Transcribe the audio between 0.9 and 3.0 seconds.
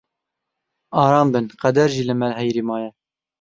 Aram bin, qeder jî li me heyirî maye.